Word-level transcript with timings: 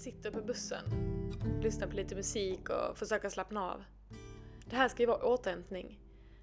sitter 0.00 0.30
på 0.30 0.40
bussen, 0.40 0.84
lyssnar 1.62 1.86
på 1.86 1.96
lite 1.96 2.14
musik 2.14 2.70
och 2.70 2.98
försöker 2.98 3.28
slappna 3.28 3.72
av. 3.72 3.84
Det 4.64 4.76
här 4.76 4.88
ska 4.88 5.02
ju 5.02 5.06
vara 5.06 5.24
återhämtning. 5.24 6.00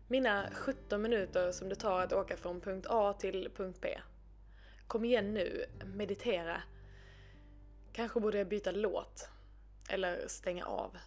Mina 0.07 0.49
17 0.53 1.01
minuter 1.01 1.51
som 1.51 1.69
det 1.69 1.75
tar 1.75 2.01
att 2.01 2.13
åka 2.13 2.37
från 2.37 2.61
punkt 2.61 2.87
A 2.89 3.13
till 3.13 3.49
punkt 3.55 3.79
B. 3.81 3.99
Kom 4.87 5.05
igen 5.05 5.33
nu, 5.33 5.65
meditera. 5.85 6.61
Kanske 7.93 8.19
borde 8.19 8.37
jag 8.37 8.47
byta 8.47 8.71
låt. 8.71 9.29
Eller 9.89 10.27
stänga 10.27 10.65
av. 10.65 10.97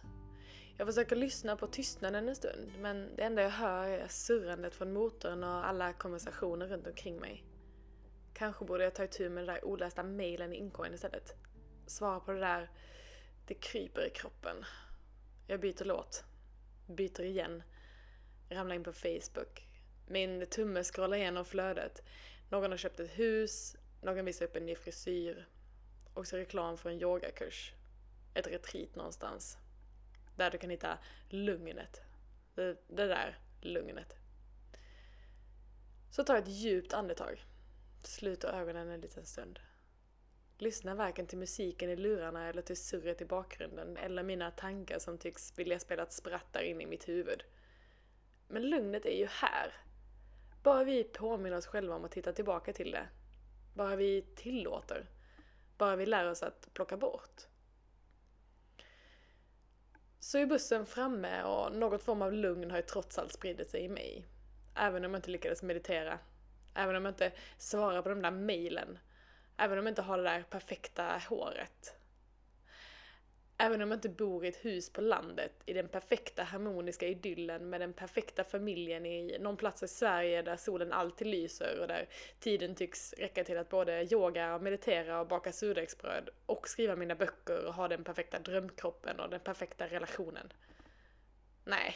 Jag 0.77 0.87
försöker 0.87 1.15
lyssna 1.15 1.55
på 1.55 1.67
tystnaden 1.67 2.29
en 2.29 2.35
stund, 2.35 2.71
men 2.79 3.15
det 3.15 3.23
enda 3.23 3.41
jag 3.41 3.49
hör 3.49 3.87
är 3.87 4.07
surrandet 4.07 4.75
från 4.75 4.93
motorn 4.93 5.43
och 5.43 5.67
alla 5.67 5.93
konversationer 5.93 6.67
runt 6.67 6.87
omkring 6.87 7.19
mig. 7.19 7.43
Kanske 8.33 8.65
borde 8.65 8.83
jag 8.83 8.95
ta 8.95 9.03
itu 9.03 9.29
med 9.29 9.47
den 9.47 9.55
där 9.55 9.65
olästa 9.65 10.03
mejlen 10.03 10.53
i 10.53 10.57
inkorgen 10.57 10.93
istället. 10.93 11.35
Svara 11.85 12.19
på 12.19 12.31
det 12.31 12.39
där, 12.39 12.69
det 13.45 13.53
kryper 13.53 14.05
i 14.05 14.09
kroppen. 14.09 14.65
Jag 15.47 15.59
byter 15.59 15.85
låt. 15.85 16.23
Byter 16.87 17.21
igen. 17.21 17.63
Ramlar 18.49 18.75
in 18.75 18.83
på 18.83 18.93
Facebook. 18.93 19.67
Min 20.07 20.45
tumme 20.45 20.83
scrollar 20.83 21.17
igenom 21.17 21.45
flödet. 21.45 22.03
Någon 22.49 22.71
har 22.71 22.77
köpt 22.77 22.99
ett 22.99 23.19
hus, 23.19 23.75
någon 24.01 24.25
visar 24.25 24.45
upp 24.45 24.55
en 24.55 24.65
ny 24.65 24.75
frisyr. 24.75 25.47
Och 26.13 26.27
så 26.27 26.37
reklam 26.37 26.77
för 26.77 26.89
en 26.89 27.01
yogakurs. 27.01 27.73
Ett 28.33 28.47
retreat 28.47 28.95
någonstans. 28.95 29.57
Där 30.35 30.51
du 30.51 30.57
kan 30.57 30.69
hitta 30.69 30.97
lugnet. 31.29 32.01
Det, 32.55 32.77
det 32.87 33.07
där 33.07 33.39
lugnet. 33.61 34.15
Så 36.11 36.23
ta 36.23 36.37
ett 36.37 36.47
djupt 36.47 36.93
andetag. 36.93 37.45
Sluta 38.03 38.59
ögonen 38.59 38.89
en 38.89 39.01
liten 39.01 39.25
stund. 39.25 39.59
Lyssna 40.61 40.95
varken 40.95 41.27
till 41.27 41.37
musiken 41.37 41.89
i 41.89 41.95
lurarna 41.95 42.49
eller 42.49 42.61
till 42.61 42.77
surret 42.77 43.21
i 43.21 43.25
bakgrunden 43.25 43.97
eller 43.97 44.23
mina 44.23 44.51
tankar 44.51 44.99
som 44.99 45.17
tycks 45.17 45.59
vilja 45.59 45.79
spela 45.79 46.03
ett 46.03 46.13
spratt 46.13 46.45
där 46.51 46.61
inne 46.61 46.83
i 46.83 46.87
mitt 46.87 47.09
huvud. 47.09 47.43
Men 48.47 48.69
lugnet 48.69 49.05
är 49.05 49.17
ju 49.17 49.25
här. 49.25 49.73
Bara 50.63 50.83
vi 50.83 51.03
påminner 51.03 51.57
oss 51.57 51.65
själva 51.65 51.95
om 51.95 52.05
att 52.05 52.11
titta 52.11 52.33
tillbaka 52.33 52.73
till 52.73 52.91
det. 52.91 53.07
Bara 53.75 53.95
vi 53.95 54.21
tillåter. 54.35 55.09
Bara 55.77 55.95
vi 55.95 56.05
lär 56.05 56.29
oss 56.29 56.43
att 56.43 56.69
plocka 56.73 56.97
bort. 56.97 57.41
Så 60.19 60.37
är 60.37 60.45
bussen 60.45 60.85
framme 60.85 61.43
och 61.43 61.75
något 61.75 62.03
form 62.03 62.21
av 62.21 62.33
lugn 62.33 62.71
har 62.71 62.77
ju 62.77 62.83
trots 62.83 63.17
allt 63.17 63.33
spridit 63.33 63.69
sig 63.69 63.81
i 63.83 63.89
mig. 63.89 64.25
Även 64.75 65.05
om 65.05 65.11
jag 65.11 65.19
inte 65.19 65.31
lyckades 65.31 65.63
meditera. 65.63 66.19
Även 66.75 66.95
om 66.95 67.05
jag 67.05 67.11
inte 67.11 67.31
svarar 67.57 68.01
på 68.01 68.09
de 68.09 68.21
där 68.21 68.31
mejlen. 68.31 68.97
Även 69.61 69.79
om 69.79 69.85
jag 69.85 69.91
inte 69.91 70.01
har 70.01 70.17
det 70.17 70.23
där 70.23 70.43
perfekta 70.43 71.21
håret. 71.29 71.95
Även 73.57 73.81
om 73.81 73.91
jag 73.91 73.97
inte 73.97 74.09
bor 74.09 74.45
i 74.45 74.47
ett 74.47 74.65
hus 74.65 74.93
på 74.93 75.01
landet, 75.01 75.51
i 75.65 75.73
den 75.73 75.87
perfekta 75.87 76.43
harmoniska 76.43 77.07
idyllen 77.07 77.69
med 77.69 77.81
den 77.81 77.93
perfekta 77.93 78.43
familjen 78.43 79.05
i 79.05 79.37
någon 79.39 79.57
plats 79.57 79.83
i 79.83 79.87
Sverige 79.87 80.41
där 80.41 80.55
solen 80.55 80.91
alltid 80.91 81.27
lyser 81.27 81.79
och 81.79 81.87
där 81.87 82.07
tiden 82.39 82.75
tycks 82.75 83.13
räcka 83.13 83.43
till 83.43 83.57
att 83.57 83.69
både 83.69 84.13
yoga, 84.13 84.55
och 84.55 84.61
meditera 84.61 85.19
och 85.19 85.27
baka 85.27 85.51
surdegsbröd 85.51 86.29
och 86.45 86.69
skriva 86.69 86.95
mina 86.95 87.15
böcker 87.15 87.65
och 87.65 87.73
ha 87.73 87.87
den 87.87 88.03
perfekta 88.03 88.39
drömkroppen 88.39 89.19
och 89.19 89.29
den 89.29 89.39
perfekta 89.39 89.87
relationen. 89.87 90.53
Nej. 91.65 91.95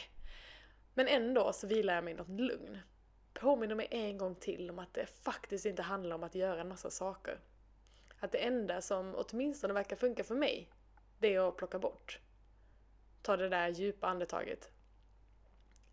Men 0.94 1.08
ändå 1.08 1.52
så 1.52 1.66
vilar 1.66 1.94
jag 1.94 2.04
mig 2.04 2.14
i 2.14 2.16
något 2.16 2.40
lugn. 2.40 2.78
Påminner 3.32 3.74
mig 3.74 3.88
en 3.90 4.18
gång 4.18 4.34
till 4.34 4.70
om 4.70 4.78
att 4.78 4.94
det 4.94 5.06
faktiskt 5.06 5.66
inte 5.66 5.82
handlar 5.82 6.16
om 6.16 6.22
att 6.22 6.34
göra 6.34 6.60
en 6.60 6.68
massa 6.68 6.90
saker. 6.90 7.38
Att 8.20 8.32
det 8.32 8.38
enda 8.38 8.80
som 8.80 9.14
åtminstone 9.16 9.74
verkar 9.74 9.96
funka 9.96 10.24
för 10.24 10.34
mig, 10.34 10.68
det 11.18 11.34
är 11.34 11.48
att 11.48 11.56
plocka 11.56 11.78
bort. 11.78 12.20
Ta 13.22 13.36
det 13.36 13.48
där 13.48 13.68
djupa 13.68 14.06
andetaget. 14.06 14.70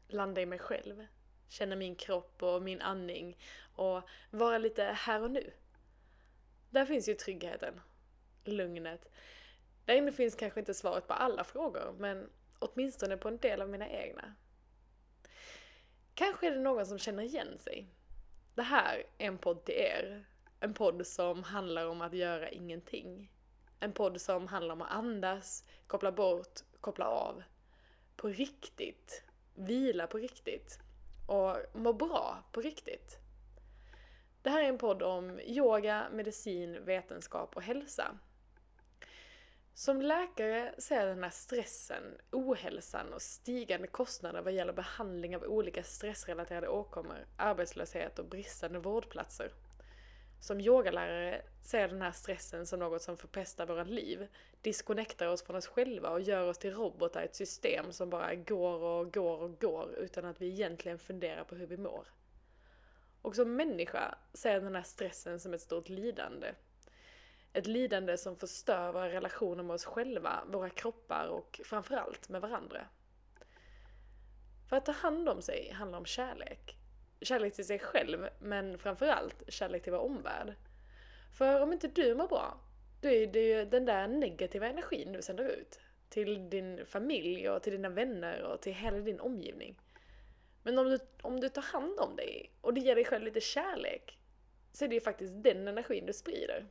Landa 0.08 0.42
i 0.42 0.46
mig 0.46 0.60
själv. 0.60 1.06
Känna 1.48 1.76
min 1.76 1.96
kropp 1.96 2.44
och 2.44 2.62
min 2.62 2.82
andning 2.82 3.38
och 3.76 4.02
vara 4.32 4.58
lite 4.58 4.84
här 4.84 5.22
och 5.22 5.32
nu. 5.32 5.54
Där 6.70 6.86
finns 6.86 7.10
ju 7.10 7.14
tryggheten. 7.14 7.82
Lugnet. 8.44 9.12
Där 9.86 9.96
inne 9.96 10.12
finns 10.12 10.36
kanske 10.36 10.60
inte 10.60 10.74
svaret 10.74 11.08
på 11.08 11.14
alla 11.14 11.44
frågor, 11.44 11.96
men 11.98 12.30
åtminstone 12.60 13.18
på 13.18 13.28
en 13.28 13.38
del 13.38 13.62
av 13.62 13.70
mina 13.70 13.90
egna. 13.90 14.34
Kanske 16.14 16.48
är 16.48 16.52
det 16.52 16.60
någon 16.60 16.86
som 16.86 17.00
känner 17.00 17.24
igen 17.24 17.58
sig. 17.58 17.88
Det 18.56 18.62
här 18.62 19.04
är 19.18 19.28
en 19.28 19.38
podd 19.38 19.66
till 19.66 19.76
er. 19.76 20.26
En 20.64 20.74
podd 20.74 21.08
som 21.08 21.44
handlar 21.44 21.86
om 21.86 22.02
att 22.02 22.14
göra 22.14 22.50
ingenting. 22.50 23.32
En 23.80 23.94
podd 23.94 24.22
som 24.22 24.48
handlar 24.48 24.74
om 24.74 24.82
att 24.82 24.92
andas, 24.92 25.66
koppla 25.88 26.12
bort, 26.12 26.60
koppla 26.82 27.06
av. 27.06 27.44
På 28.16 28.28
riktigt. 28.28 29.24
Vila 29.56 30.08
på 30.08 30.18
riktigt. 30.18 30.80
Och 31.28 31.58
må 31.74 31.94
bra 31.94 32.44
på 32.52 32.62
riktigt. 32.62 33.18
Det 34.42 34.50
här 34.50 34.64
är 34.64 34.70
en 34.70 34.78
podd 34.78 35.04
om 35.04 35.40
yoga, 35.40 36.08
medicin, 36.12 36.86
vetenskap 36.86 37.56
och 37.56 37.64
hälsa. 37.64 38.18
Som 39.74 40.02
läkare 40.02 40.76
ser 40.78 40.96
jag 40.96 41.08
den 41.08 41.24
här 41.24 41.32
stressen, 41.32 42.04
ohälsan 42.32 43.14
och 43.14 43.22
stigande 43.22 43.88
kostnader 43.88 44.42
vad 44.42 44.54
gäller 44.54 44.74
behandling 44.74 45.36
av 45.36 45.44
olika 45.44 45.84
stressrelaterade 45.84 46.68
åkommor, 46.68 47.26
arbetslöshet 47.38 48.20
och 48.20 48.26
bristande 48.26 48.80
vårdplatser. 48.80 49.52
Som 50.44 50.62
yogalärare 50.62 51.42
ser 51.62 51.88
den 51.88 52.02
här 52.02 52.12
stressen 52.12 52.66
som 52.66 52.80
något 52.80 53.02
som 53.02 53.18
förpestar 53.18 53.66
våra 53.66 53.84
liv, 53.84 54.28
disconnectar 54.62 55.28
oss 55.28 55.44
från 55.44 55.56
oss 55.56 55.68
själva 55.68 56.10
och 56.10 56.22
gör 56.22 56.48
oss 56.48 56.58
till 56.58 56.74
robotar 56.74 57.22
i 57.22 57.26
ett 57.26 57.36
system 57.36 57.92
som 57.92 58.10
bara 58.10 58.36
går 58.36 58.80
och 58.80 59.14
går 59.14 59.38
och 59.38 59.62
går 59.62 59.96
utan 59.96 60.26
att 60.26 60.42
vi 60.42 60.48
egentligen 60.48 61.00
funderar 61.00 61.44
på 61.44 61.56
hur 61.56 61.68
vi 61.68 61.78
mår. 61.78 62.08
Och 63.22 63.36
som 63.36 63.56
människa 63.56 64.16
ser 64.34 64.54
jag 64.54 64.64
den 64.64 64.76
här 64.76 64.84
stressen 64.84 65.40
som 65.40 65.54
ett 65.54 65.62
stort 65.62 65.90
lidande. 65.90 66.48
Ett 67.54 67.68
lidande 67.68 68.18
som 68.18 68.36
förstör 68.36 68.92
våra 68.92 69.10
relationer 69.10 69.64
med 69.64 69.74
oss 69.74 69.86
själva, 69.86 70.44
våra 70.48 70.70
kroppar 70.70 71.28
och 71.28 71.62
framförallt 71.66 72.30
med 72.30 72.42
varandra. 72.42 72.88
För 74.70 74.78
att 74.78 74.86
ta 74.86 74.92
hand 74.92 75.30
om 75.30 75.42
sig 75.42 75.72
handlar 75.72 75.98
om 76.00 76.06
kärlek. 76.06 76.78
Kärlek 77.24 77.54
till 77.54 77.66
sig 77.66 77.80
själv, 77.80 78.30
men 78.40 78.78
framförallt 78.78 79.44
kärlek 79.48 79.84
till 79.84 79.92
vår 79.92 80.00
omvärld. 80.00 80.54
För 81.38 81.62
om 81.62 81.74
inte 81.74 81.88
du 81.88 82.16
mår 82.16 82.28
bra, 82.28 82.60
då 83.02 83.10
är 83.10 83.28
det 83.28 83.40
ju 83.40 83.66
den 83.66 83.86
där 83.86 84.08
negativa 84.08 84.68
energin 84.68 85.12
du 85.12 85.22
sänder 85.22 85.44
ut. 85.44 85.80
Till 86.10 86.50
din 86.50 86.86
familj 86.86 87.50
och 87.50 87.64
till 87.64 87.74
dina 87.74 87.90
vänner 87.90 88.44
och 88.44 88.62
till 88.62 88.74
hela 88.74 88.98
din 88.98 89.20
omgivning. 89.20 89.80
Men 90.64 90.80
om 90.80 90.90
du, 90.90 91.00
om 91.22 91.40
du 91.40 91.50
tar 91.50 91.62
hand 91.62 92.00
om 92.00 92.16
dig 92.16 92.52
och 92.62 92.74
du 92.74 92.82
ger 92.82 92.96
dig 92.96 93.06
själv 93.06 93.24
lite 93.24 93.42
kärlek, 93.42 94.18
så 94.72 94.86
är 94.86 94.90
det 94.90 94.96
ju 94.96 95.02
faktiskt 95.02 95.34
den 95.44 95.68
energin 95.68 96.06
du 96.06 96.14
sprider. 96.14 96.66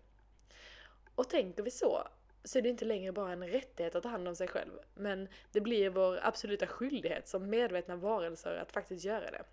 Och 1.14 1.30
tänker 1.30 1.62
vi 1.62 1.70
så, 1.70 2.08
så 2.44 2.58
är 2.58 2.62
det 2.62 2.68
inte 2.68 2.84
längre 2.84 3.12
bara 3.12 3.32
en 3.32 3.48
rättighet 3.48 3.94
att 3.94 4.02
ta 4.02 4.08
hand 4.08 4.28
om 4.28 4.36
sig 4.36 4.48
själv, 4.48 4.72
men 4.94 5.28
det 5.52 5.60
blir 5.60 5.90
vår 5.90 6.18
absoluta 6.22 6.66
skyldighet 6.66 7.28
som 7.28 7.50
medvetna 7.50 7.96
varelser 7.96 8.56
att 8.56 8.72
faktiskt 8.72 9.04
göra 9.04 9.30
det. 9.30 9.44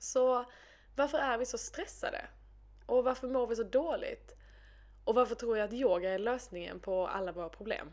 Så 0.00 0.44
varför 0.96 1.18
är 1.18 1.38
vi 1.38 1.46
så 1.46 1.58
stressade? 1.58 2.26
Och 2.86 3.04
varför 3.04 3.28
mår 3.28 3.46
vi 3.46 3.56
så 3.56 3.62
dåligt? 3.62 4.36
Och 5.04 5.14
varför 5.14 5.34
tror 5.34 5.58
jag 5.58 5.64
att 5.64 5.72
yoga 5.72 6.10
är 6.10 6.18
lösningen 6.18 6.80
på 6.80 7.06
alla 7.06 7.32
våra 7.32 7.48
problem? 7.48 7.90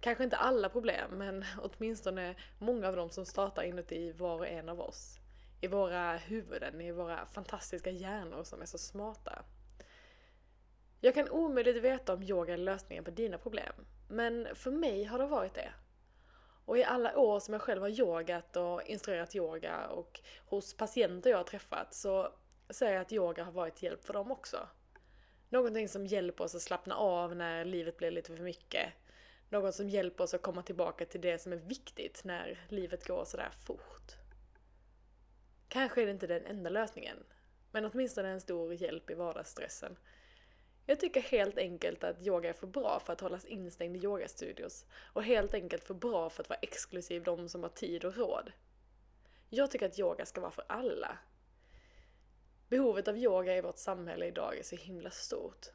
Kanske 0.00 0.24
inte 0.24 0.36
alla 0.36 0.68
problem, 0.68 1.10
men 1.10 1.44
åtminstone 1.62 2.34
många 2.58 2.88
av 2.88 2.96
dem 2.96 3.10
som 3.10 3.26
startar 3.26 3.62
inuti 3.62 4.12
var 4.12 4.38
och 4.38 4.48
en 4.48 4.68
av 4.68 4.80
oss. 4.80 5.18
I 5.60 5.66
våra 5.66 6.16
huvuden, 6.16 6.80
i 6.80 6.92
våra 6.92 7.26
fantastiska 7.26 7.90
hjärnor 7.90 8.44
som 8.44 8.62
är 8.62 8.66
så 8.66 8.78
smarta. 8.78 9.44
Jag 11.00 11.14
kan 11.14 11.28
omöjligt 11.28 11.82
veta 11.82 12.14
om 12.14 12.22
yoga 12.22 12.52
är 12.52 12.58
lösningen 12.58 13.04
på 13.04 13.10
dina 13.10 13.38
problem, 13.38 13.74
men 14.08 14.48
för 14.54 14.70
mig 14.70 15.04
har 15.04 15.18
det 15.18 15.26
varit 15.26 15.54
det. 15.54 15.72
Och 16.64 16.78
i 16.78 16.84
alla 16.84 17.18
år 17.18 17.40
som 17.40 17.54
jag 17.54 17.62
själv 17.62 17.82
har 17.82 17.88
yogat 18.00 18.56
och 18.56 18.82
instruerat 18.82 19.34
yoga 19.34 19.86
och 19.86 20.20
hos 20.46 20.76
patienter 20.76 21.30
jag 21.30 21.36
har 21.36 21.44
träffat 21.44 21.94
så 21.94 22.32
säger 22.70 22.92
jag 22.92 23.02
att 23.02 23.12
yoga 23.12 23.44
har 23.44 23.52
varit 23.52 23.82
hjälp 23.82 24.04
för 24.04 24.12
dem 24.12 24.32
också. 24.32 24.68
Någonting 25.48 25.88
som 25.88 26.06
hjälper 26.06 26.44
oss 26.44 26.54
att 26.54 26.62
slappna 26.62 26.94
av 26.94 27.36
när 27.36 27.64
livet 27.64 27.96
blir 27.96 28.10
lite 28.10 28.36
för 28.36 28.42
mycket. 28.42 28.92
Något 29.48 29.74
som 29.74 29.88
hjälper 29.88 30.24
oss 30.24 30.34
att 30.34 30.42
komma 30.42 30.62
tillbaka 30.62 31.06
till 31.06 31.20
det 31.20 31.38
som 31.38 31.52
är 31.52 31.56
viktigt 31.56 32.24
när 32.24 32.66
livet 32.68 33.06
går 33.06 33.24
sådär 33.24 33.50
fort. 33.66 34.12
Kanske 35.68 36.02
är 36.02 36.06
det 36.06 36.12
inte 36.12 36.26
den 36.26 36.46
enda 36.46 36.70
lösningen, 36.70 37.16
men 37.70 37.84
åtminstone 37.84 38.28
en 38.28 38.40
stor 38.40 38.74
hjälp 38.74 39.10
i 39.10 39.14
vardagsstressen. 39.14 39.96
Jag 40.86 41.00
tycker 41.00 41.20
helt 41.20 41.58
enkelt 41.58 42.04
att 42.04 42.26
yoga 42.26 42.48
är 42.48 42.52
för 42.52 42.66
bra 42.66 43.00
för 43.00 43.12
att 43.12 43.20
hållas 43.20 43.44
instängd 43.44 43.96
i 43.96 44.04
yogastudios 44.04 44.86
och 45.12 45.24
helt 45.24 45.54
enkelt 45.54 45.84
för 45.84 45.94
bra 45.94 46.30
för 46.30 46.42
att 46.42 46.48
vara 46.48 46.58
exklusiv 46.62 47.22
de 47.22 47.48
som 47.48 47.62
har 47.62 47.70
tid 47.70 48.04
och 48.04 48.16
råd. 48.16 48.52
Jag 49.50 49.70
tycker 49.70 49.86
att 49.86 49.98
yoga 49.98 50.26
ska 50.26 50.40
vara 50.40 50.50
för 50.50 50.64
alla. 50.68 51.18
Behovet 52.68 53.08
av 53.08 53.18
yoga 53.18 53.56
i 53.56 53.60
vårt 53.60 53.78
samhälle 53.78 54.26
idag 54.26 54.58
är 54.58 54.62
så 54.62 54.76
himla 54.76 55.10
stort. 55.10 55.66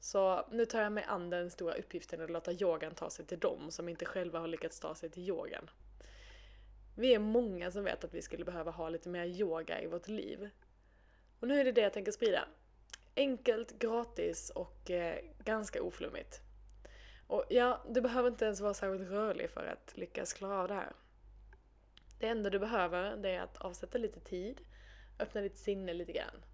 Så 0.00 0.48
nu 0.50 0.66
tar 0.66 0.82
jag 0.82 0.92
mig 0.92 1.04
an 1.04 1.30
den 1.30 1.50
stora 1.50 1.74
uppgiften 1.74 2.20
att 2.20 2.30
låta 2.30 2.52
yogan 2.52 2.94
ta 2.94 3.10
sig 3.10 3.24
till 3.24 3.38
dem 3.38 3.70
som 3.70 3.88
inte 3.88 4.04
själva 4.04 4.38
har 4.38 4.48
lyckats 4.48 4.80
ta 4.80 4.94
sig 4.94 5.10
till 5.10 5.28
yogan. 5.28 5.70
Vi 6.96 7.14
är 7.14 7.18
många 7.18 7.70
som 7.70 7.84
vet 7.84 8.04
att 8.04 8.14
vi 8.14 8.22
skulle 8.22 8.44
behöva 8.44 8.70
ha 8.70 8.88
lite 8.88 9.08
mer 9.08 9.24
yoga 9.24 9.80
i 9.82 9.86
vårt 9.86 10.08
liv. 10.08 10.50
Och 11.40 11.48
nu 11.48 11.60
är 11.60 11.64
det 11.64 11.72
det 11.72 11.80
jag 11.80 11.92
tänker 11.92 12.12
sprida. 12.12 12.48
Enkelt, 13.18 13.78
gratis 13.78 14.50
och 14.50 14.90
eh, 14.90 15.18
ganska 15.44 15.82
oflummigt. 15.82 16.40
Och 17.26 17.44
ja, 17.48 17.84
du 17.88 18.00
behöver 18.00 18.28
inte 18.28 18.44
ens 18.44 18.60
vara 18.60 18.74
särskilt 18.74 19.10
rörlig 19.10 19.50
för 19.50 19.66
att 19.66 19.96
lyckas 19.96 20.32
klara 20.32 20.58
av 20.58 20.68
det 20.68 20.74
här. 20.74 20.92
Det 22.18 22.26
enda 22.26 22.50
du 22.50 22.58
behöver, 22.58 23.16
det 23.16 23.30
är 23.30 23.40
att 23.40 23.56
avsätta 23.56 23.98
lite 23.98 24.20
tid, 24.20 24.60
öppna 25.18 25.40
ditt 25.40 25.58
sinne 25.58 25.94
lite 25.94 26.12
grann. 26.12 26.44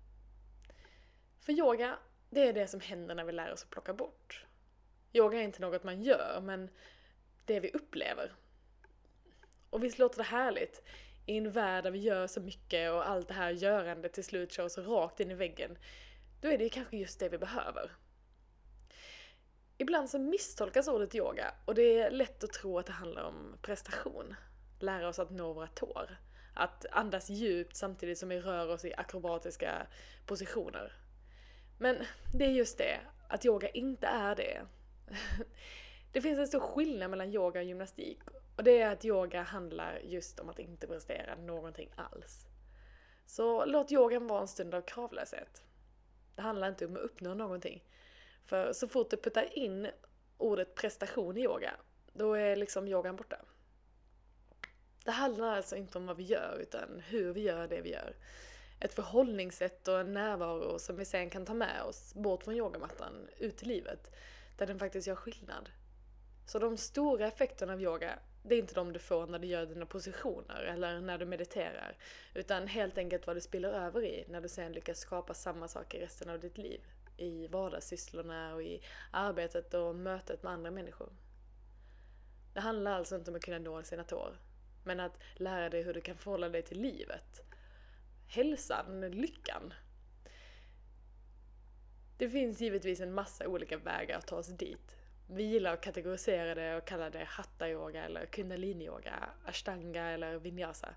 För 1.40 1.52
yoga, 1.52 1.98
det 2.30 2.48
är 2.48 2.52
det 2.52 2.66
som 2.66 2.80
händer 2.80 3.14
när 3.14 3.24
vi 3.24 3.32
lär 3.32 3.52
oss 3.52 3.62
att 3.62 3.70
plocka 3.70 3.94
bort. 3.94 4.44
Yoga 5.12 5.38
är 5.38 5.42
inte 5.42 5.60
något 5.60 5.84
man 5.84 6.02
gör, 6.02 6.40
men 6.40 6.70
det 7.44 7.60
vi 7.60 7.70
upplever. 7.70 8.32
Och 9.70 9.84
visst 9.84 9.98
låter 9.98 10.18
det 10.18 10.24
härligt? 10.24 10.82
I 11.26 11.36
en 11.36 11.50
värld 11.50 11.84
där 11.84 11.90
vi 11.90 11.98
gör 11.98 12.26
så 12.26 12.40
mycket 12.40 12.92
och 12.92 13.08
allt 13.08 13.28
det 13.28 13.34
här 13.34 13.50
görandet 13.50 14.12
till 14.12 14.24
slut 14.24 14.52
kör 14.52 14.64
oss 14.64 14.78
rakt 14.78 15.20
in 15.20 15.30
i 15.30 15.34
väggen. 15.34 15.78
Då 16.44 16.50
är 16.50 16.58
det 16.58 16.68
kanske 16.68 16.96
just 16.96 17.20
det 17.20 17.28
vi 17.28 17.38
behöver. 17.38 17.90
Ibland 19.78 20.10
så 20.10 20.18
misstolkas 20.18 20.88
ordet 20.88 21.14
yoga 21.14 21.54
och 21.64 21.74
det 21.74 21.98
är 21.98 22.10
lätt 22.10 22.44
att 22.44 22.52
tro 22.52 22.78
att 22.78 22.86
det 22.86 22.92
handlar 22.92 23.22
om 23.22 23.56
prestation. 23.62 24.34
Lära 24.80 25.08
oss 25.08 25.18
att 25.18 25.30
nå 25.30 25.52
våra 25.52 25.66
tår. 25.66 26.18
Att 26.54 26.86
andas 26.90 27.30
djupt 27.30 27.76
samtidigt 27.76 28.18
som 28.18 28.28
vi 28.28 28.40
rör 28.40 28.68
oss 28.68 28.84
i 28.84 28.94
akrobatiska 28.94 29.86
positioner. 30.26 30.92
Men 31.78 31.96
det 32.38 32.44
är 32.44 32.50
just 32.50 32.78
det, 32.78 33.00
att 33.28 33.44
yoga 33.44 33.68
inte 33.68 34.06
är 34.06 34.34
det. 34.34 34.66
Det 36.12 36.20
finns 36.20 36.38
en 36.38 36.48
stor 36.48 36.60
skillnad 36.60 37.10
mellan 37.10 37.34
yoga 37.34 37.60
och 37.60 37.66
gymnastik 37.66 38.20
och 38.56 38.64
det 38.64 38.80
är 38.80 38.92
att 38.92 39.04
yoga 39.04 39.42
handlar 39.42 39.98
just 39.98 40.40
om 40.40 40.48
att 40.48 40.58
inte 40.58 40.86
prestera 40.86 41.34
någonting 41.36 41.90
alls. 41.96 42.46
Så 43.26 43.64
låt 43.64 43.92
yogan 43.92 44.26
vara 44.26 44.40
en 44.40 44.48
stund 44.48 44.74
av 44.74 44.82
kravlöshet. 44.82 45.62
Det 46.34 46.42
handlar 46.42 46.68
inte 46.68 46.86
om 46.86 46.96
att 46.96 47.02
uppnå 47.02 47.34
någonting. 47.34 47.84
För 48.44 48.72
så 48.72 48.88
fort 48.88 49.10
du 49.10 49.16
puttar 49.16 49.58
in 49.58 49.90
ordet 50.38 50.74
prestation 50.74 51.36
i 51.36 51.40
yoga, 51.40 51.76
då 52.12 52.34
är 52.34 52.56
liksom 52.56 52.88
yogan 52.88 53.16
borta. 53.16 53.36
Det 55.04 55.10
handlar 55.10 55.56
alltså 55.56 55.76
inte 55.76 55.98
om 55.98 56.06
vad 56.06 56.16
vi 56.16 56.22
gör, 56.22 56.58
utan 56.60 57.02
hur 57.06 57.32
vi 57.32 57.40
gör 57.40 57.68
det 57.68 57.80
vi 57.80 57.92
gör. 57.92 58.16
Ett 58.80 58.94
förhållningssätt 58.94 59.88
och 59.88 60.00
en 60.00 60.12
närvaro 60.12 60.78
som 60.78 60.96
vi 60.96 61.04
sen 61.04 61.30
kan 61.30 61.46
ta 61.46 61.54
med 61.54 61.82
oss 61.82 62.14
bort 62.14 62.44
från 62.44 62.56
yogamattan, 62.56 63.28
ut 63.38 63.62
i 63.62 63.66
livet, 63.66 64.14
där 64.58 64.66
den 64.66 64.78
faktiskt 64.78 65.06
gör 65.06 65.14
skillnad. 65.14 65.70
Så 66.46 66.58
de 66.58 66.76
stora 66.76 67.26
effekterna 67.26 67.72
av 67.72 67.82
yoga, 67.82 68.18
det 68.46 68.54
är 68.54 68.58
inte 68.58 68.74
de 68.74 68.92
du 68.92 68.98
får 68.98 69.26
när 69.26 69.38
du 69.38 69.46
gör 69.46 69.66
dina 69.66 69.86
positioner 69.86 70.62
eller 70.62 71.00
när 71.00 71.18
du 71.18 71.24
mediterar, 71.24 71.96
utan 72.34 72.66
helt 72.66 72.98
enkelt 72.98 73.26
vad 73.26 73.36
du 73.36 73.40
spiller 73.40 73.68
över 73.68 74.04
i 74.04 74.24
när 74.28 74.40
du 74.40 74.48
sen 74.48 74.72
lyckas 74.72 74.98
skapa 74.98 75.34
samma 75.34 75.68
sak 75.68 75.94
i 75.94 76.00
resten 76.00 76.30
av 76.30 76.40
ditt 76.40 76.58
liv. 76.58 76.80
I 77.16 77.46
vardagssysslorna 77.46 78.54
och 78.54 78.62
i 78.62 78.82
arbetet 79.10 79.74
och 79.74 79.94
mötet 79.96 80.42
med 80.42 80.52
andra 80.52 80.70
människor. 80.70 81.12
Det 82.54 82.60
handlar 82.60 82.92
alltså 82.92 83.16
inte 83.16 83.30
om 83.30 83.36
att 83.36 83.44
kunna 83.44 83.58
nå 83.58 83.82
sina 83.82 84.04
tår, 84.04 84.38
men 84.84 85.00
att 85.00 85.18
lära 85.34 85.68
dig 85.68 85.82
hur 85.82 85.94
du 85.94 86.00
kan 86.00 86.16
förhålla 86.16 86.48
dig 86.48 86.62
till 86.62 86.80
livet. 86.80 87.40
Hälsan, 88.26 89.00
lyckan. 89.00 89.74
Det 92.18 92.30
finns 92.30 92.60
givetvis 92.60 93.00
en 93.00 93.14
massa 93.14 93.48
olika 93.48 93.76
vägar 93.76 94.18
att 94.18 94.26
ta 94.26 94.42
sig 94.42 94.56
dit. 94.56 94.96
Vi 95.26 95.42
gillar 95.42 95.72
att 95.72 95.80
kategorisera 95.80 96.54
det 96.54 96.76
och 96.76 96.84
kalla 96.84 97.10
det 97.10 97.24
hatta-yoga 97.24 98.04
eller 98.04 98.26
kundalini-yoga, 98.26 99.28
ashtanga 99.44 100.10
eller 100.10 100.38
vinyasa. 100.38 100.94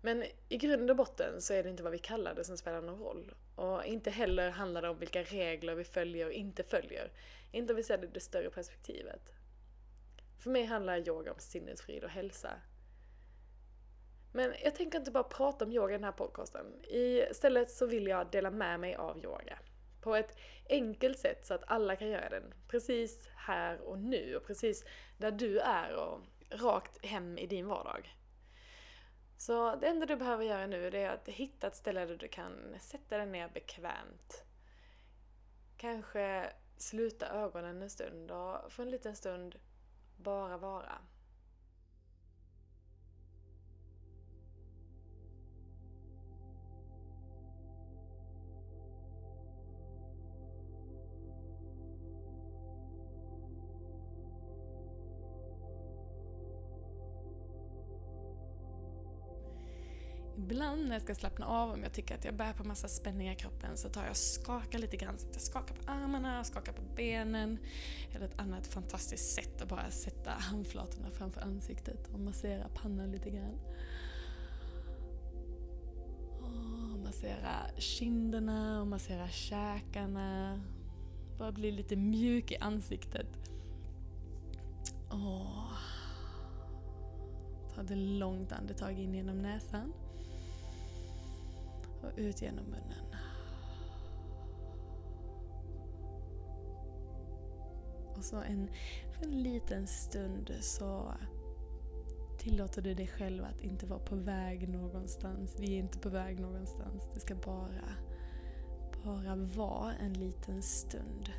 Men 0.00 0.24
i 0.48 0.56
grund 0.56 0.90
och 0.90 0.96
botten 0.96 1.42
så 1.42 1.54
är 1.54 1.62
det 1.62 1.70
inte 1.70 1.82
vad 1.82 1.92
vi 1.92 1.98
kallar 1.98 2.34
det 2.34 2.44
som 2.44 2.56
spelar 2.56 2.82
någon 2.82 2.98
roll. 2.98 3.34
Och 3.56 3.84
inte 3.84 4.10
heller 4.10 4.50
handlar 4.50 4.82
det 4.82 4.88
om 4.88 4.98
vilka 4.98 5.22
regler 5.22 5.74
vi 5.74 5.84
följer 5.84 6.26
och 6.26 6.32
inte 6.32 6.62
följer. 6.62 7.10
Inte 7.52 7.72
om 7.72 7.76
vi 7.76 7.82
ser 7.82 7.98
det 7.98 8.06
i 8.06 8.10
det 8.12 8.20
större 8.20 8.50
perspektivet. 8.50 9.32
För 10.38 10.50
mig 10.50 10.64
handlar 10.64 11.08
yoga 11.08 11.32
om 11.32 11.38
sinnesfrid 11.38 12.04
och 12.04 12.10
hälsa. 12.10 12.50
Men 14.32 14.54
jag 14.64 14.74
tänker 14.74 14.98
inte 14.98 15.10
bara 15.10 15.24
prata 15.24 15.64
om 15.64 15.72
yoga 15.72 15.94
i 15.94 15.96
den 15.96 16.04
här 16.04 16.12
podcasten. 16.12 16.66
Istället 17.30 17.70
så 17.70 17.86
vill 17.86 18.06
jag 18.06 18.30
dela 18.30 18.50
med 18.50 18.80
mig 18.80 18.94
av 18.94 19.24
yoga. 19.24 19.58
På 20.02 20.16
ett 20.16 20.36
enkelt 20.68 21.18
sätt 21.18 21.46
så 21.46 21.54
att 21.54 21.64
alla 21.66 21.96
kan 21.96 22.08
göra 22.08 22.28
den. 22.28 22.54
Precis 22.68 23.28
här 23.34 23.80
och 23.80 23.98
nu 23.98 24.36
och 24.36 24.46
precis 24.46 24.84
där 25.18 25.30
du 25.30 25.58
är 25.58 25.94
och 25.94 26.20
rakt 26.50 27.06
hem 27.06 27.38
i 27.38 27.46
din 27.46 27.66
vardag. 27.66 28.16
Så 29.36 29.76
det 29.76 29.86
enda 29.86 30.06
du 30.06 30.16
behöver 30.16 30.44
göra 30.44 30.66
nu 30.66 30.86
är 30.86 31.10
att 31.10 31.28
hitta 31.28 31.66
ett 31.66 31.76
ställe 31.76 32.06
där 32.06 32.16
du 32.16 32.28
kan 32.28 32.76
sätta 32.80 33.16
dig 33.16 33.26
ner 33.26 33.48
bekvämt. 33.48 34.44
Kanske 35.76 36.52
sluta 36.76 37.28
ögonen 37.28 37.82
en 37.82 37.90
stund 37.90 38.30
och 38.30 38.72
för 38.72 38.82
en 38.82 38.90
liten 38.90 39.16
stund 39.16 39.58
bara 40.16 40.56
vara. 40.56 40.98
Ibland 60.52 60.86
när 60.86 60.92
jag 60.92 61.02
ska 61.02 61.14
slappna 61.14 61.46
av, 61.46 61.70
om 61.70 61.82
jag 61.82 61.92
tycker 61.92 62.14
att 62.14 62.24
jag 62.24 62.34
bär 62.34 62.52
på 62.52 62.64
massa 62.64 62.88
spänningar 62.88 63.32
i 63.32 63.36
kroppen, 63.36 63.76
så 63.76 63.88
tar 63.88 64.02
jag 64.02 64.10
och 64.10 64.16
skakar 64.16 64.78
lite 64.78 64.96
grann. 64.96 65.18
Så 65.18 65.26
jag 65.32 65.40
skakar 65.40 65.74
på 65.74 65.90
armarna, 65.90 66.44
skakar 66.44 66.72
på 66.72 66.82
benen. 66.96 67.58
Eller 68.14 68.26
ett 68.26 68.38
annat 68.40 68.66
fantastiskt 68.66 69.34
sätt 69.34 69.62
att 69.62 69.68
bara 69.68 69.90
sätta 69.90 70.30
handflatorna 70.30 71.10
framför 71.10 71.40
ansiktet 71.40 72.08
och 72.08 72.20
massera 72.20 72.68
pannan 72.74 73.12
lite 73.12 73.30
grann. 73.30 73.58
Och 76.40 76.98
massera 76.98 77.52
kinderna 77.78 78.80
och 78.80 78.86
massera 78.86 79.28
käkarna. 79.28 80.60
Bara 81.38 81.52
bli 81.52 81.70
lite 81.70 81.96
mjuk 81.96 82.50
i 82.50 82.56
ansiktet. 82.56 83.26
Och 85.08 85.46
ta 87.74 87.82
ett 87.82 87.96
långt 87.96 88.52
andetag 88.52 88.98
in 88.98 89.14
genom 89.14 89.38
näsan 89.38 89.92
och 92.02 92.10
ut 92.16 92.42
genom 92.42 92.64
munnen. 92.64 93.16
Och 98.16 98.24
så 98.24 98.36
en, 98.36 98.70
för 99.12 99.24
en 99.24 99.42
liten 99.42 99.86
stund 99.86 100.52
så 100.60 101.14
tillåter 102.38 102.82
du 102.82 102.94
dig 102.94 103.06
själv 103.06 103.44
att 103.44 103.60
inte 103.60 103.86
vara 103.86 104.00
på 104.00 104.16
väg 104.16 104.68
någonstans. 104.68 105.56
Vi 105.58 105.74
är 105.74 105.78
inte 105.78 105.98
på 105.98 106.08
väg 106.08 106.40
någonstans. 106.40 107.02
Det 107.14 107.20
ska 107.20 107.34
bara, 107.34 107.94
bara 109.04 109.36
vara 109.36 109.94
en 109.94 110.12
liten 110.12 110.62
stund. 110.62 111.30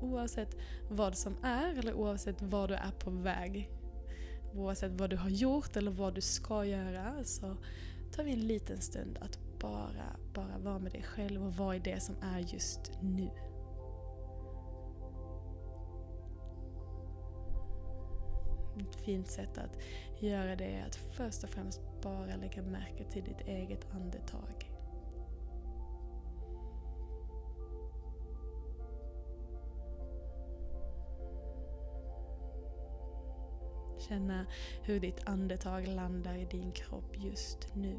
Oavsett 0.00 0.56
vad 0.90 1.16
som 1.16 1.36
är 1.42 1.78
eller 1.78 1.94
oavsett 1.94 2.42
var 2.42 2.68
du 2.68 2.74
är 2.74 2.92
på 2.98 3.10
väg. 3.10 3.70
Oavsett 4.54 4.92
vad 4.92 5.10
du 5.10 5.16
har 5.16 5.30
gjort 5.30 5.76
eller 5.76 5.90
vad 5.90 6.14
du 6.14 6.20
ska 6.20 6.64
göra 6.64 7.24
så 7.24 7.56
tar 8.14 8.24
vi 8.24 8.32
en 8.32 8.46
liten 8.46 8.80
stund 8.80 9.18
att 9.20 9.38
bara, 9.60 10.16
bara 10.34 10.58
vara 10.58 10.78
med 10.78 10.92
dig 10.92 11.02
själv 11.02 11.46
och 11.46 11.54
vara 11.54 11.76
i 11.76 11.78
det 11.78 12.00
som 12.00 12.14
är 12.22 12.38
just 12.38 12.92
nu. 13.02 13.30
Ett 18.80 19.04
fint 19.04 19.30
sätt 19.30 19.58
att 19.58 19.78
göra 20.22 20.56
det 20.56 20.64
är 20.64 20.86
att 20.86 20.96
först 20.96 21.44
och 21.44 21.50
främst 21.50 21.80
bara 22.02 22.36
lägga 22.36 22.62
märke 22.62 23.04
till 23.04 23.24
ditt 23.24 23.40
eget 23.48 23.86
andetag. 23.94 24.73
Känna 34.08 34.46
hur 34.82 35.00
ditt 35.00 35.28
andetag 35.28 35.86
landar 35.88 36.34
i 36.34 36.44
din 36.44 36.72
kropp 36.72 37.16
just 37.16 37.74
nu. 37.74 37.96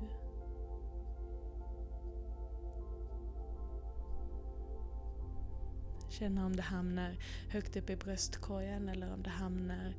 Känna 6.09 6.45
om 6.45 6.55
det 6.55 6.61
hamnar 6.61 7.17
högt 7.49 7.75
upp 7.75 7.89
i 7.89 7.95
bröstkorgen 7.95 8.89
eller 8.89 9.13
om 9.13 9.23
det 9.23 9.29
hamnar 9.29 9.95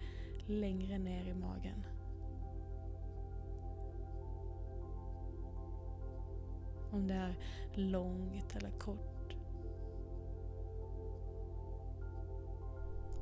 längre 0.47 0.99
ner 0.99 1.27
i 1.27 1.35
magen. 1.35 1.85
Om 6.91 7.07
det 7.07 7.15
är 7.15 7.35
långt 7.75 8.57
eller 8.57 8.79
kort. 8.79 9.37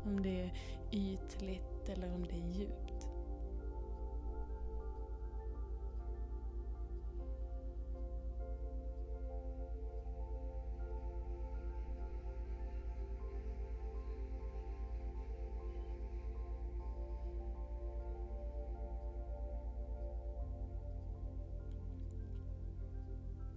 Om 0.05 0.23
det 0.23 0.41
är 0.41 0.53
ytligt 0.93 1.74
eller 1.89 2.15
om 2.15 2.27
det 2.27 2.35
är 2.35 2.59
djupt. 2.59 3.09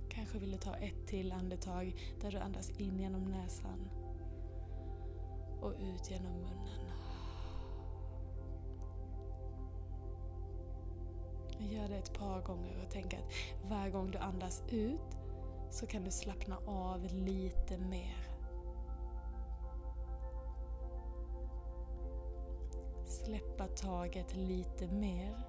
Kanske 0.09 0.39
vill 0.39 0.51
du 0.51 0.57
ta 0.57 0.75
ett 0.75 1.07
till 1.07 1.31
andetag 1.31 1.95
där 2.21 2.31
du 2.31 2.37
andas 2.37 2.71
in 2.71 2.99
genom 2.99 3.23
näsan 3.23 3.89
och 5.61 5.71
ut 5.71 6.11
genom 6.11 6.33
munnen. 6.33 7.06
Gör 11.77 11.87
det 11.87 11.97
ett 11.97 12.13
par 12.13 12.41
gånger 12.41 12.77
och 12.83 12.89
tänk 12.89 13.13
att 13.13 13.31
varje 13.69 13.91
gång 13.91 14.11
du 14.11 14.17
andas 14.17 14.63
ut 14.69 15.17
så 15.69 15.87
kan 15.87 16.03
du 16.03 16.11
slappna 16.11 16.57
av 16.65 17.03
lite 17.11 17.77
mer. 17.77 18.17
Släppa 23.05 23.67
taget 23.67 24.35
lite 24.35 24.87
mer 24.87 25.47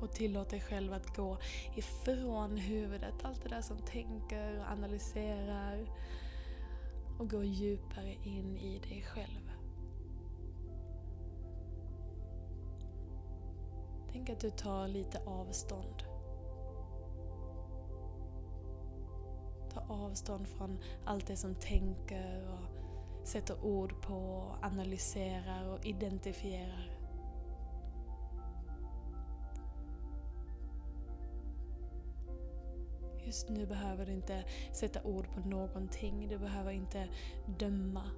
och 0.00 0.12
tillåt 0.12 0.50
dig 0.50 0.60
själv 0.60 0.92
att 0.92 1.16
gå 1.16 1.38
ifrån 1.76 2.56
huvudet, 2.56 3.14
allt 3.22 3.42
det 3.42 3.48
där 3.48 3.62
som 3.62 3.78
tänker 3.78 4.58
och 4.58 4.66
analyserar 4.72 5.86
och 7.18 7.30
gå 7.30 7.44
djupare 7.44 8.12
in 8.24 8.56
i 8.56 8.78
dig 8.78 9.02
själv. 9.02 9.61
Tänk 14.12 14.30
att 14.30 14.40
du 14.40 14.50
tar 14.50 14.88
lite 14.88 15.20
avstånd. 15.26 16.02
Ta 19.72 19.80
avstånd 19.88 20.48
från 20.48 20.78
allt 21.04 21.26
det 21.26 21.36
som 21.36 21.54
tänker 21.54 22.48
och 22.52 23.28
sätter 23.28 23.64
ord 23.64 24.02
på, 24.02 24.14
och 24.14 24.64
analyserar 24.64 25.68
och 25.68 25.86
identifierar. 25.86 26.98
Just 33.24 33.48
nu 33.48 33.66
behöver 33.66 34.06
du 34.06 34.12
inte 34.12 34.44
sätta 34.72 35.02
ord 35.02 35.26
på 35.34 35.40
någonting. 35.48 36.28
Du 36.28 36.38
behöver 36.38 36.70
inte 36.70 37.08
döma. 37.58 38.10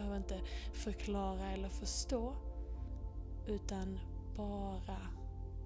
Behöver 0.00 0.16
inte 0.16 0.40
förklara 0.72 1.50
eller 1.50 1.68
förstå. 1.68 2.34
Utan 3.46 3.98
bara, 4.36 5.00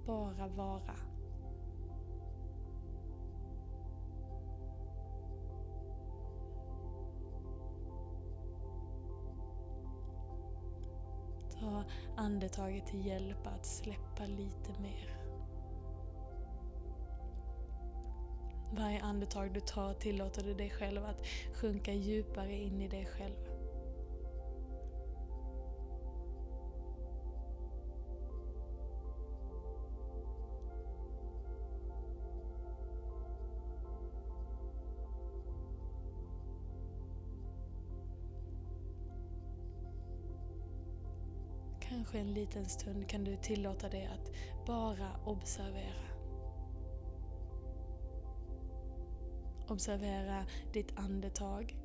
bara 0.07 0.49
vara. 0.49 0.97
Ta 11.61 11.85
andetaget 12.17 12.87
till 12.87 13.07
hjälp 13.07 13.47
att 13.47 13.67
släppa 13.67 14.27
lite 14.27 14.81
mer. 14.81 15.17
Varje 18.73 19.03
andetag 19.03 19.55
du 19.55 19.61
tar 19.61 19.95
tillåter 19.95 20.43
du 20.43 20.55
dig 20.55 20.71
själv 20.71 21.05
att 21.05 21.27
sjunka 21.55 21.93
djupare 21.93 22.55
in 22.55 22.83
i 22.83 22.89
dig 22.89 23.07
själv. 23.07 23.54
Kanske 42.05 42.19
en 42.19 42.35
liten 42.35 42.65
stund 42.65 43.09
kan 43.09 43.25
du 43.25 43.37
tillåta 43.37 43.89
dig 43.89 44.07
att 44.07 44.33
bara 44.67 45.11
observera. 45.25 46.09
Observera 49.69 50.47
ditt 50.73 50.93
andetag. 50.97 51.79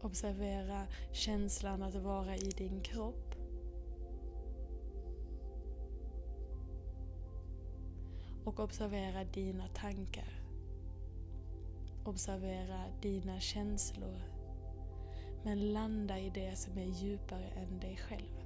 Observera 0.00 0.86
känslan 1.12 1.82
att 1.82 1.94
vara 1.94 2.36
i 2.36 2.50
din 2.50 2.80
kropp. 2.80 3.34
Och 8.44 8.60
observera 8.60 9.24
dina 9.24 9.68
tankar. 9.68 10.42
Observera 12.04 12.84
dina 13.02 13.40
känslor. 13.40 14.35
Men 15.46 15.72
landa 15.72 16.18
i 16.18 16.30
det 16.30 16.56
som 16.56 16.78
är 16.78 16.84
djupare 16.84 17.48
än 17.48 17.80
dig 17.80 17.96
själv. 17.96 18.42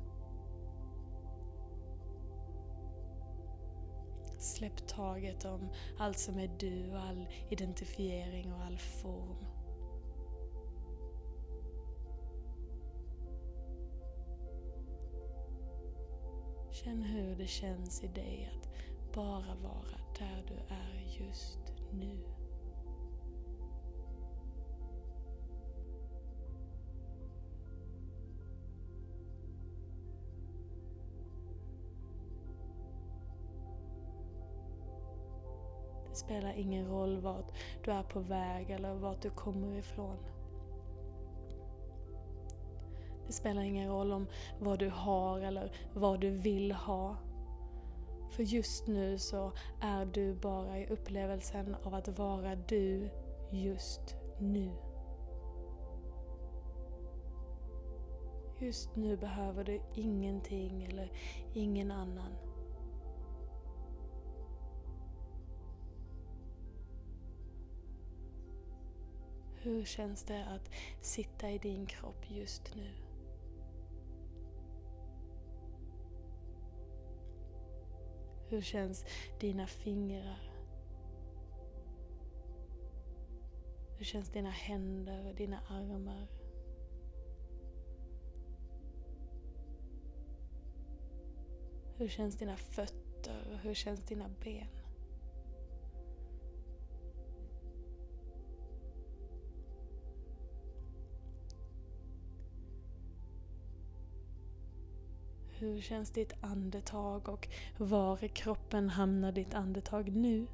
Släpp 4.39 4.87
taget 4.87 5.45
om 5.45 5.69
allt 5.99 6.19
som 6.19 6.39
är 6.39 6.51
du, 6.59 6.93
all 6.93 7.29
identifiering 7.51 8.53
och 8.53 8.61
all 8.61 8.79
form. 8.79 9.47
Känn 16.71 17.03
hur 17.03 17.37
det 17.37 17.47
känns 17.47 18.05
i 18.05 18.09
dig 18.09 18.51
att 18.55 18.69
bara 19.15 19.55
vara 19.55 20.01
där 20.19 20.45
du 20.49 20.75
är 20.75 21.19
just 21.19 21.59
nu. 21.93 22.40
Det 36.11 36.17
spelar 36.17 36.53
ingen 36.53 36.89
roll 36.89 37.21
vart 37.21 37.53
du 37.85 37.91
är 37.91 38.03
på 38.03 38.21
väg 38.21 38.71
eller 38.71 38.95
vart 38.95 39.23
du 39.23 39.31
kommer 39.31 39.79
ifrån. 39.79 40.17
Det 43.27 43.33
spelar 43.33 43.63
ingen 43.63 43.89
roll 43.89 44.13
om 44.13 44.27
vad 44.59 44.79
du 44.79 44.89
har 44.89 45.41
eller 45.41 45.73
vad 45.95 46.21
du 46.21 46.31
vill 46.31 46.73
ha. 46.73 47.17
För 48.31 48.43
just 48.43 48.87
nu 48.87 49.19
så 49.19 49.53
är 49.81 50.07
du 50.07 50.35
bara 50.35 50.79
i 50.79 50.87
upplevelsen 50.87 51.77
av 51.83 51.95
att 51.95 52.19
vara 52.19 52.57
du 52.57 53.11
just 53.51 54.17
nu. 54.39 54.71
Just 58.59 58.97
nu 58.97 59.17
behöver 59.17 59.65
du 59.65 59.81
ingenting 59.95 60.85
eller 60.85 61.13
ingen 61.55 61.91
annan. 61.91 62.50
Hur 69.63 69.85
känns 69.85 70.25
det 70.25 70.45
att 70.45 70.71
sitta 71.01 71.51
i 71.51 71.59
din 71.59 71.87
kropp 71.87 72.25
just 72.29 72.75
nu? 72.75 72.91
Hur 78.49 78.61
känns 78.61 79.05
dina 79.41 79.67
fingrar? 79.67 80.51
Hur 83.99 84.05
känns 84.05 84.29
dina 84.29 84.51
händer 84.51 85.27
och 85.27 85.35
dina 85.35 85.61
armar? 85.69 86.27
Hur 91.97 92.09
känns 92.09 92.37
dina 92.37 92.57
fötter 92.57 93.53
och 93.53 93.59
hur 93.59 93.75
känns 93.75 94.01
dina 94.01 94.29
ben? 94.45 94.80
Hur 105.61 105.81
känns 105.81 106.11
ditt 106.11 106.33
andetag 106.41 107.29
och 107.29 107.49
var 107.79 108.25
i 108.25 108.29
kroppen 108.29 108.89
hamnar 108.89 109.33
ditt 109.33 109.55
andetag 109.55 110.17
nu? 110.17 110.47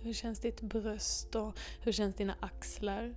Hur 0.00 0.12
känns 0.12 0.40
ditt 0.40 0.60
bröst 0.60 1.34
och 1.34 1.58
hur 1.80 1.92
känns 1.92 2.14
dina 2.14 2.34
axlar? 2.40 3.14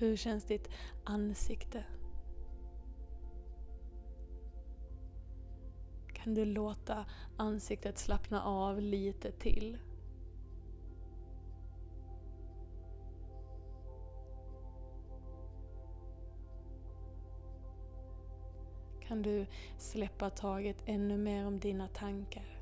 Hur 0.00 0.16
känns 0.16 0.44
ditt 0.44 0.68
ansikte? 1.04 1.84
Kan 6.12 6.34
du 6.34 6.44
låta 6.44 7.06
ansiktet 7.36 7.98
slappna 7.98 8.42
av 8.42 8.80
lite 8.80 9.32
till? 9.32 9.78
Kan 19.00 19.22
du 19.22 19.46
släppa 19.78 20.30
taget 20.30 20.82
ännu 20.86 21.18
mer 21.18 21.46
om 21.46 21.60
dina 21.60 21.88
tankar? 21.88 22.59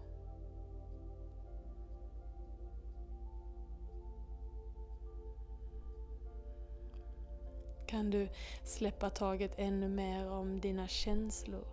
Kan 7.89 8.11
du 8.11 8.29
släppa 8.65 9.11
taget 9.11 9.53
ännu 9.57 9.89
mer 9.89 10.31
om 10.31 10.61
dina 10.61 10.89
känslor. 10.89 11.65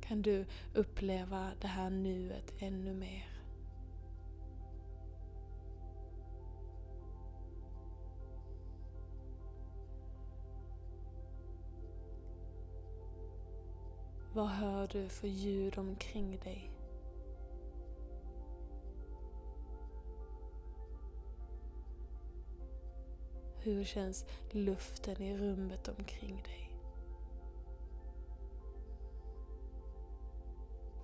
Kan 0.00 0.22
du 0.22 0.46
uppleva 0.74 1.50
det 1.60 1.66
här 1.68 1.90
nuet 1.90 2.52
ännu 2.58 2.94
mer. 2.94 3.31
Vad 14.34 14.48
hör 14.48 14.86
du 14.86 15.08
för 15.08 15.28
ljud 15.28 15.78
omkring 15.78 16.38
dig? 16.38 16.70
Hur 23.58 23.84
känns 23.84 24.26
luften 24.50 25.22
i 25.22 25.36
rummet 25.36 25.88
omkring 25.88 26.42
dig? 26.42 26.70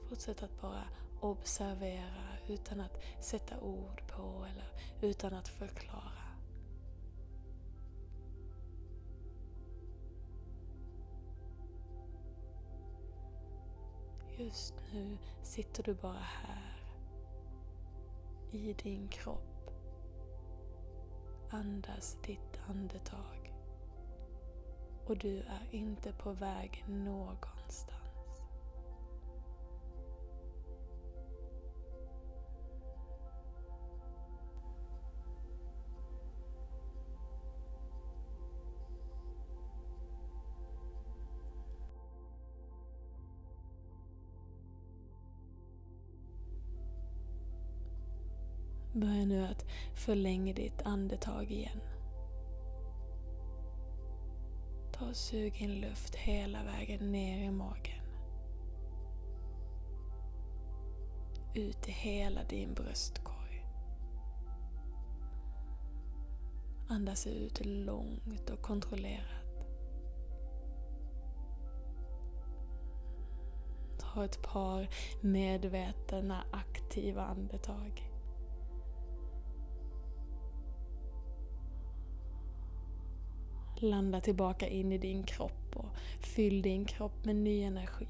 Fortsätt 0.08 0.42
att 0.42 0.61
bara 0.61 0.85
observera 1.20 2.38
utan 2.49 2.80
att 2.80 3.02
sätta 3.20 3.61
ord 3.61 4.02
på 4.08 4.47
eller 4.50 4.70
utan 5.00 5.35
att 5.35 5.49
förklara. 5.49 6.17
Just 14.38 14.75
nu 14.92 15.18
sitter 15.42 15.83
du 15.83 15.95
bara 15.95 16.23
här 16.23 16.83
i 18.50 18.73
din 18.73 19.09
kropp. 19.09 19.71
Andas 21.50 22.17
ditt 22.26 22.60
andetag. 22.69 23.54
Och 25.06 25.19
du 25.19 25.39
är 25.39 25.69
inte 25.71 26.12
på 26.12 26.32
väg 26.32 26.84
någonstans. 26.89 28.07
Börja 49.00 49.25
nu 49.25 49.45
att 49.47 49.67
förlänga 49.95 50.52
ditt 50.54 50.82
andetag 50.82 51.50
igen. 51.50 51.80
Ta 54.93 55.04
och 55.04 55.17
sug 55.17 55.63
in 55.63 55.80
luft 55.80 56.15
hela 56.15 56.58
vägen 56.65 57.13
ner 57.13 57.45
i 57.45 57.50
magen. 57.50 58.04
Ut 61.54 61.89
i 61.89 61.91
hela 61.91 62.45
din 62.45 62.75
bröstkorg. 62.75 63.67
Andas 66.89 67.26
ut 67.26 67.61
långt 67.65 68.50
och 68.50 68.63
kontrollerat. 68.63 69.67
Ta 73.99 74.25
ett 74.25 74.43
par 74.43 74.89
medvetna 75.21 76.45
aktiva 76.52 77.23
andetag. 77.23 78.07
Landa 83.82 84.21
tillbaka 84.21 84.69
in 84.69 84.93
i 84.93 84.99
din 84.99 85.23
kropp 85.23 85.76
och 85.76 85.97
fyll 86.21 86.62
din 86.62 86.84
kropp 86.84 87.25
med 87.25 87.36
ny 87.36 87.62
energi. 87.62 88.08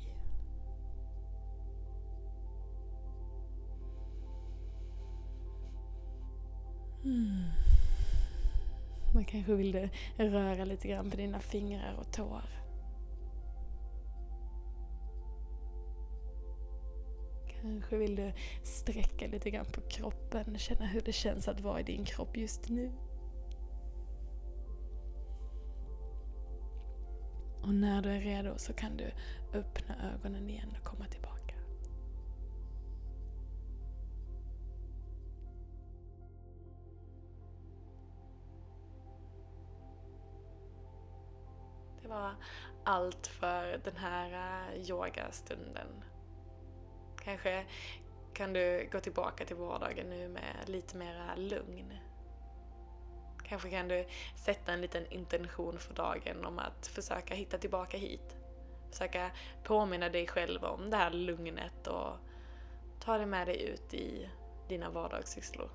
Mm. 7.04 7.42
Man 9.14 9.24
kanske 9.24 9.54
vill 9.54 9.88
röra 10.16 10.64
lite 10.64 10.88
grann 10.88 11.10
på 11.10 11.16
dina 11.16 11.40
fingrar 11.40 11.96
och 12.00 12.12
tår. 12.12 12.42
Kanske 17.62 17.96
vill 17.96 18.16
du 18.16 18.32
sträcka 18.62 19.26
lite 19.26 19.50
grann 19.50 19.66
på 19.66 19.80
kroppen, 19.80 20.58
känna 20.58 20.86
hur 20.86 21.00
det 21.00 21.12
känns 21.12 21.48
att 21.48 21.60
vara 21.60 21.80
i 21.80 21.82
din 21.82 22.04
kropp 22.04 22.36
just 22.36 22.68
nu. 22.68 22.92
Och 27.68 27.74
när 27.74 28.02
du 28.02 28.10
är 28.10 28.20
redo 28.20 28.58
så 28.58 28.72
kan 28.72 28.96
du 28.96 29.12
öppna 29.52 30.12
ögonen 30.14 30.50
igen 30.50 30.76
och 30.78 30.84
komma 30.84 31.04
tillbaka. 31.06 31.54
Det 42.02 42.08
var 42.08 42.34
allt 42.84 43.26
för 43.26 43.80
den 43.84 43.96
här 43.96 44.30
eh, 44.72 44.90
yogastunden. 44.90 46.04
Kanske 47.24 47.66
kan 48.34 48.52
du 48.52 48.88
gå 48.92 49.00
tillbaka 49.00 49.44
till 49.44 49.56
vardagen 49.56 50.10
nu 50.10 50.28
med 50.28 50.68
lite 50.68 50.96
mera 50.96 51.36
lugn. 51.36 51.92
Kanske 53.48 53.70
kan 53.70 53.88
du 53.88 54.04
sätta 54.36 54.72
en 54.72 54.80
liten 54.80 55.06
intention 55.12 55.78
för 55.78 55.94
dagen 55.94 56.44
om 56.44 56.58
att 56.58 56.86
försöka 56.86 57.34
hitta 57.34 57.58
tillbaka 57.58 57.96
hit. 57.96 58.36
Försöka 58.90 59.30
påminna 59.64 60.08
dig 60.08 60.26
själv 60.26 60.64
om 60.64 60.90
det 60.90 60.96
här 60.96 61.10
lugnet 61.10 61.86
och 61.86 62.16
ta 63.00 63.18
det 63.18 63.26
med 63.26 63.46
dig 63.46 63.62
ut 63.62 63.94
i 63.94 64.28
dina 64.68 64.90
vardagssysslor. 64.90 65.70